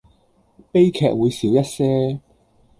[0.71, 2.19] 悲劇會少一些